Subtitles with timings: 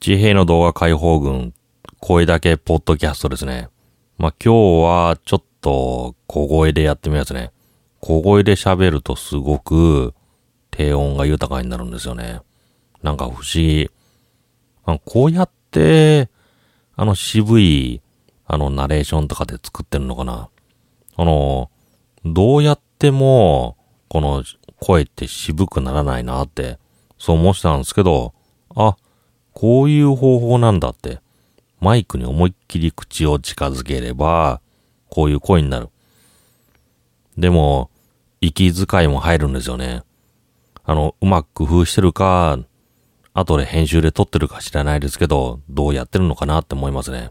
[0.00, 1.52] 地平の動画解放軍、
[2.00, 3.68] 声だけポッドキャストですね。
[4.16, 7.52] まあ、今日はちょっと小声でやってみますね。
[8.00, 10.14] 小声で喋るとすごく
[10.70, 12.40] 低音が豊かになるんですよね。
[13.02, 13.90] なんか不思議。
[14.86, 16.30] あこうやって、
[16.96, 18.00] あの渋い、
[18.46, 20.48] あのナレーションとかで作ってるのかな。
[21.16, 21.70] あの、
[22.24, 23.76] どうやっても、
[24.08, 24.44] この
[24.80, 26.78] 声って渋くならないなって、
[27.18, 28.32] そう思ってたんですけど、
[28.74, 28.96] あ、
[29.60, 31.20] こういう方法なんだって、
[31.80, 34.62] マイクに思いっきり口を近づければ、
[35.10, 35.90] こういう声になる。
[37.36, 37.90] でも、
[38.40, 40.02] 息遣いも入るんですよね。
[40.82, 42.58] あの、うまく工夫してるか、
[43.34, 47.30] 後で編集で撮ってるか知らないですけど、どうやってるのかなって思いますね。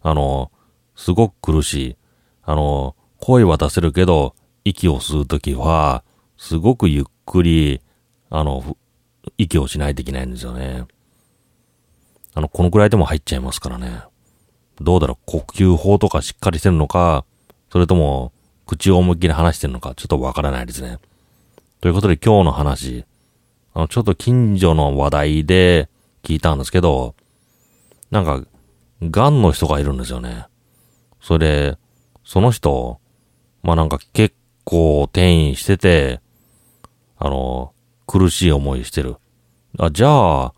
[0.00, 0.50] あの、
[0.96, 1.96] すごく苦しい。
[2.42, 4.34] あの、声は出せるけど、
[4.64, 6.04] 息を吸うときは、
[6.38, 7.82] すごくゆっくり、
[8.30, 8.78] あの、
[9.36, 10.86] 息をしないといけないんですよね。
[12.38, 14.00] あの、このくらいでも入っちゃいますからね。
[14.80, 17.24] どうだろう、呼吸法とかしっかりしてるのか、
[17.72, 18.32] それとも、
[18.64, 21.00] 口を思いっきり話してるのか、ちょっとわからないですね。
[21.80, 23.04] ということで今日の話、
[23.74, 25.88] あの、ちょっと近所の話題で
[26.22, 27.16] 聞いたんですけど、
[28.12, 28.44] なんか、
[29.02, 30.46] 癌の人がいるんですよね。
[31.20, 31.78] それで、
[32.22, 33.00] その人、
[33.64, 36.20] まあなんか結構転移してて、
[37.18, 37.72] あの、
[38.06, 39.16] 苦しい思いしてる。
[39.76, 40.54] あ、じゃあ、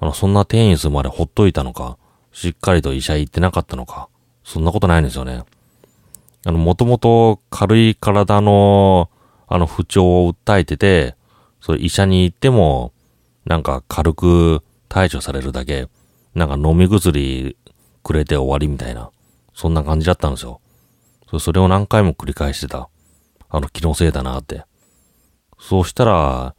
[0.00, 1.98] あの、そんな転移するまでほっといたのか、
[2.32, 4.08] しっかりと医者行ってなかったのか、
[4.44, 5.44] そんなことないんですよね。
[6.46, 9.10] あの、もともと軽い体の、
[9.46, 11.16] あの、不調を訴えてて、
[11.60, 12.92] それ医者に行っても、
[13.44, 15.88] なんか軽く対処されるだけ、
[16.34, 17.56] なんか飲み薬
[18.02, 19.10] くれて終わりみたいな、
[19.52, 20.60] そんな感じだったんですよ。
[21.38, 22.88] それを何回も繰り返してた。
[23.50, 24.64] あの、気のせいだなって。
[25.58, 26.54] そうしたら、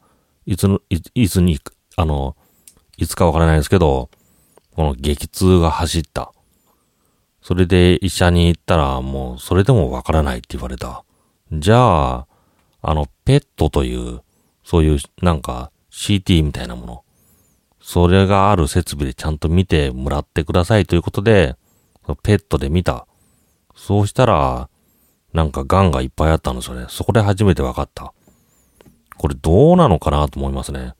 [0.46, 1.58] いつの、いいつに、
[1.96, 2.36] あの、
[3.02, 4.10] いつかわからないですけど、
[4.76, 6.32] この激痛が走った。
[7.42, 11.04] それで医者に行ったら、もうそれでもわからないって言われた。
[11.52, 12.26] じゃあ、
[12.80, 14.20] あの、ペットという、
[14.62, 17.04] そういうなんか CT みたいなもの。
[17.80, 21.56] それがある設備でちゃんと見てもらってくださいということで、
[22.22, 23.08] ペットで見た。
[23.74, 24.68] そうしたら、
[25.32, 26.86] なんか癌がいっぱいあったんですよね。
[26.88, 28.14] そこで初めて分かった。
[29.16, 30.94] これどうなのかなと思いますね。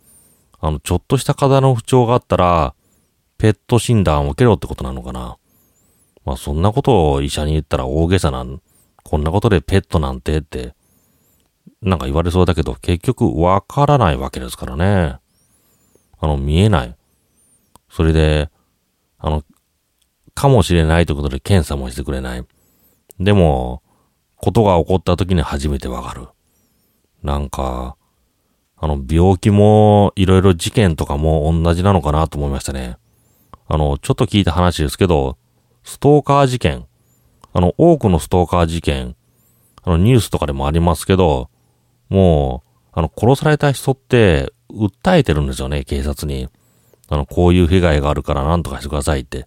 [0.62, 2.74] あの、ちょっとした体の不調があったら、
[3.36, 5.36] ペット診断を受けろってことなのかな。
[6.24, 8.62] まあそんなことを医者に言ったら大げさなん、
[9.02, 10.76] こんなことでペットなんてって、
[11.82, 15.18] なんか言われそうだけど、結局わからないわけですからね。
[16.20, 16.96] あの、見えない。
[17.90, 18.48] それで、
[19.18, 19.42] あの、
[20.34, 22.46] かもしれないということで検査もしてくれない。
[23.18, 23.82] でも、
[24.36, 26.28] ことが起こった時に初めてわかる。
[27.24, 27.96] なんか、
[28.82, 32.96] あの、病気も、いろいろ事件とかも同じなのかなと思いましたね。
[33.68, 35.38] あの、ちょっと聞いた話ですけど、
[35.84, 36.84] ストーカー事件。
[37.52, 39.14] あの、多くのストーカー事件、
[39.84, 41.48] あの、ニュースとかでもありますけど、
[42.08, 46.48] もう、あの、殺された人って、訴えてるんですよね、警察に。
[47.08, 49.46] あの、こういう被害があるから何とかしてくださいって。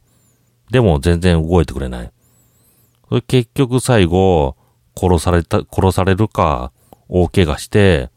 [0.72, 2.12] でも全然動いてくれない。
[3.28, 4.56] 結局最後、
[4.98, 6.72] 殺された、殺されるか、
[7.10, 8.12] 大怪我して、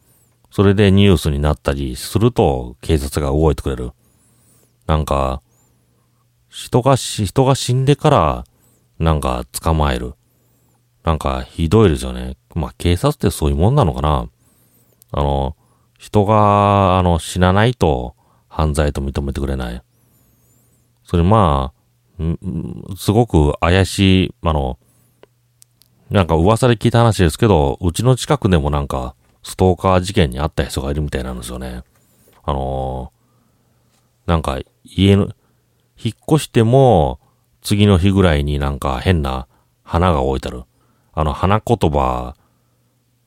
[0.59, 3.93] それでニュースになったりすると、警察が動いてくれる。
[4.89, 5.41] なんか、
[6.49, 8.45] 人がし、人が死んでから、
[8.99, 10.15] なんか捕まえる。
[11.05, 12.37] なんかひどいですよね。
[12.57, 14.29] まあ警察ってそういうもんなのかな。
[15.13, 15.55] あの、
[15.97, 18.17] 人が、あの、死なないと
[18.49, 19.81] 犯罪と認めてくれない。
[21.05, 21.73] それま
[22.19, 24.77] あ、すごく怪しい、あの、
[26.11, 29.15] なんか噂で聞いた話ですけど、うちの近くでもなんか、
[29.49, 31.83] ストーカー事件にあった人がいるみたいなんですよね。
[32.45, 35.31] あのー、なんか、家の、
[35.97, 37.19] 引っ越しても、
[37.63, 39.49] 次の日ぐらいになんか変な
[39.85, 40.65] 花が置いてある。
[41.15, 42.37] あの、花言葉、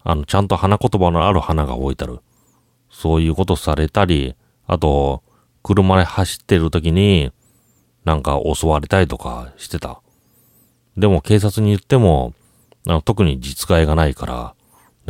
[0.04, 2.20] あの、ちゃんと花言葉のある花が置いてある。
[2.92, 4.36] そういうことされたり、
[4.68, 5.24] あと、
[5.64, 7.32] 車で走ってる時に、
[8.06, 10.04] なんか襲われたりとかしてた。
[10.96, 12.36] でも警察に言っても、
[13.06, 14.56] 特に実害がないから、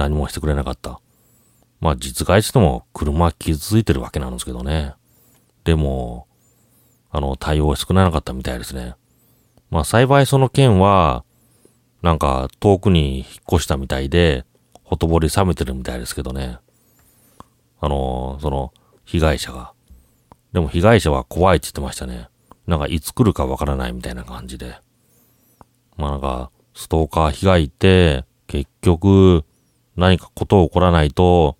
[0.01, 0.99] 何もしてくれなかった。
[1.79, 4.95] まあ実害しても車傷ついてるわけなんですけどね。
[5.63, 6.27] でも、
[7.11, 8.95] あの、対応少なかったみたいですね。
[9.69, 11.23] まあ幸いその件は、
[12.01, 14.43] なんか遠くに引っ越したみたいで、
[14.83, 16.57] ほとぼり冷めてるみたいですけどね。
[17.79, 18.73] あの、その、
[19.05, 19.73] 被害者が。
[20.53, 22.27] でも被害者は怖いって言ってましたね。
[22.67, 24.75] なんかいつ来るかわからないみたいな感じで。
[25.97, 29.45] まあなんか、ストーカー被害って、結局、
[29.95, 31.57] 何かことを起こらないと、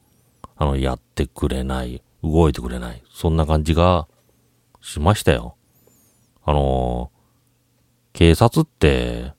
[0.56, 3.04] あの、やってくれない、動いてくれない。
[3.12, 4.08] そんな感じが
[4.82, 5.56] しましたよ。
[6.44, 7.12] あの、
[8.14, 9.34] 警察って、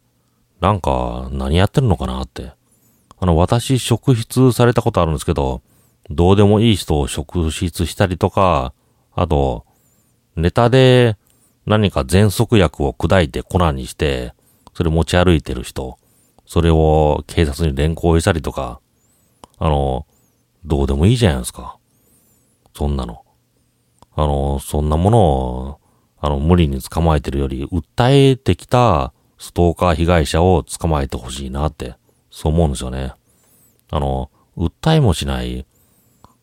[0.60, 2.52] なんか何やってるのかなって。
[3.18, 5.62] あの、私、職質されたことあるんですけど、
[6.10, 8.72] どうでもいい人を職質したりとか、
[9.14, 9.64] あと、
[10.36, 11.16] ネタで
[11.66, 14.34] 何か喘息薬を砕いて粉にして、
[14.74, 15.98] それ持ち歩いてる人、
[16.46, 18.80] それを警察に連行したりとか、
[19.62, 20.08] あの、
[20.64, 21.78] どうでもいいじゃないですか。
[22.74, 23.22] そんなの。
[24.16, 25.80] あの、そんなものを、
[26.18, 31.94] あの、無理に捕まえてるより、訴えてきたストーカー被害者を捕まえてほしいなって、
[32.28, 33.12] そう思うんですよね。
[33.92, 35.64] あの、訴えもしない、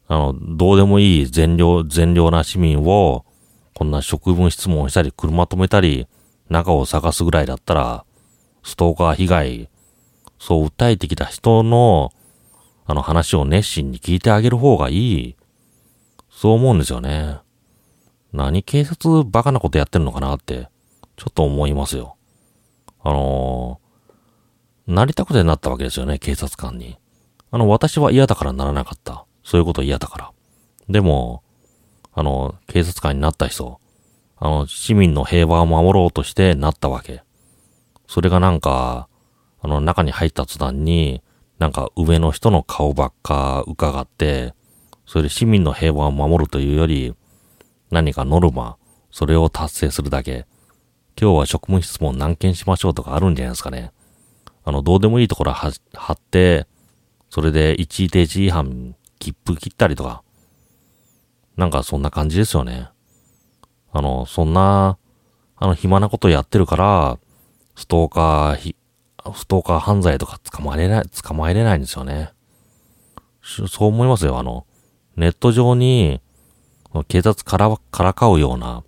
[0.08, 3.26] あの、どうでもいい善良、善良な市民を、
[3.76, 6.08] こんな職務質問したり、車止めたり、
[6.48, 8.06] 中を探すぐらいだったら、
[8.64, 9.70] ストーカー被害、
[10.40, 12.14] そう訴えてきた人の、
[12.90, 15.36] あの話を熱心に聞いてあげる方がいい。
[16.32, 17.38] そう思うんですよね。
[18.34, 20.70] 何警察バカなことやってんのかなって、
[21.16, 22.16] ちょっと思いますよ。
[23.04, 26.98] あのー、なりたくてなったわけですよね、警察官に。
[27.52, 29.24] あの、私は嫌だからならなかった。
[29.44, 30.32] そういうこと嫌だから。
[30.90, 31.44] でも、
[32.16, 33.80] あの、警察官になった人、
[34.38, 37.22] あの、市民の平和を守ろうとしてなったわけ。
[38.08, 39.08] それがなんか、
[39.62, 41.22] あの、中に入った途端に、
[41.60, 44.54] なんか上の人の顔ばっか伺って、
[45.06, 47.14] それで市民の平和を守るというより、
[47.92, 48.78] 何かノルマ、
[49.12, 50.48] それを達成するだけ。
[51.20, 53.92] 今日は職務質問何件しましょうとかあるんじゃないですかね。
[54.64, 56.66] あの、どうでもいいところは貼って、
[57.30, 60.24] それで一時停止違反切符切ったりとか、
[61.58, 62.88] なんかそんな感じですよね。
[63.92, 64.98] あの、そんな、
[65.58, 67.20] あの、暇なことやってるから、
[67.76, 68.76] ストーカー、
[69.36, 72.32] ストーカー犯罪とか捕まえれない、捕まえれないんですよね。
[73.42, 74.38] そう思いますよ。
[74.38, 74.66] あの、
[75.16, 76.22] ネット上に、
[77.08, 78.84] 警察から、からかうような、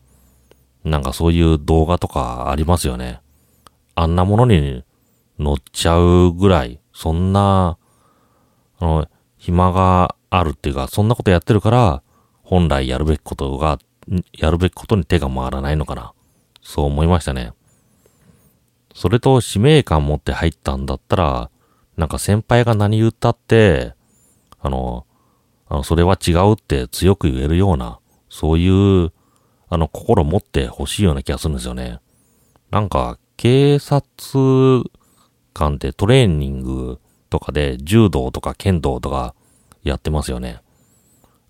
[0.84, 3.22] なんかそういう動画とかありますよね。
[3.96, 4.84] あんなものに
[5.40, 7.78] 乗っちゃうぐらい、そんな、
[8.80, 9.08] あの、
[9.38, 12.04] 暇があるっていうか、そんなことやってるから、
[12.44, 13.80] 本来やるべきことが、
[14.34, 16.14] やるべきことに手が回らないのかな。
[16.62, 17.54] そう思いましたね。
[18.94, 21.50] それと使命感持って入ったんだったら、
[21.98, 23.94] なんか先輩が何言ったって、
[24.60, 25.06] あの、
[25.68, 28.00] あの、それは違うって強く言えるような、
[28.30, 29.12] そういう、
[29.70, 32.00] あの、心持ってほしいような気がするんですよね。
[32.72, 34.84] なんか、警察
[35.54, 37.00] 官ってトレーニング
[37.30, 39.34] とかで柔道とか剣道とか
[39.84, 40.62] やってますよね。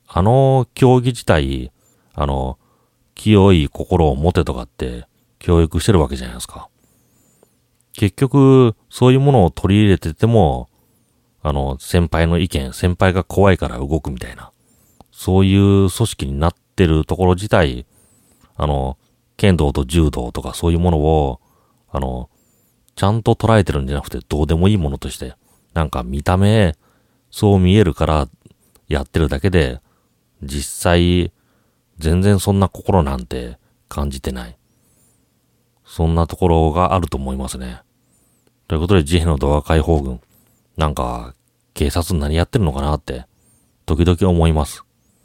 [0.08, 1.72] あの競技自体、
[2.14, 2.58] あの、
[3.16, 5.06] 清い心を持てとかって
[5.40, 6.70] 教育してるわけじゃないですか。
[7.94, 10.70] 結局、そういうものを取り入れてても、
[11.44, 14.52] あの、先輩の意見、先輩が怖いから動くみたいな、
[15.12, 17.86] そういう組織になってるところ自体、
[18.56, 18.98] あの、
[19.38, 21.40] 剣道と柔道とかそういうものを、
[21.90, 22.30] あの、
[22.96, 25.36] ちゃんと捉えてるんじゃなくてどうでもいいものとして、
[25.74, 26.76] なんか見た目、
[27.32, 28.28] そう見えるから
[28.88, 29.80] やってるだけで、
[30.44, 31.32] 実際、
[31.98, 33.58] 全然そんな心なんて
[33.90, 34.58] 感じてない。
[35.92, 37.82] そんなところがあると思いますね。
[38.70, 40.22] ということで、慈悲の動画解放軍。
[40.78, 41.36] なんか、
[41.74, 43.26] 警察何やってるのかなって、
[43.86, 44.86] 時々思います。